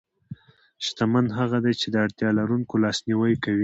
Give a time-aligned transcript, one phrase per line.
[0.85, 3.59] شتمن هغه دی چې د اړتیا لرونکو لاسنیوی کوي.